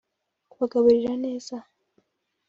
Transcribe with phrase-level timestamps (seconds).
[0.51, 1.55] kubagaburira neza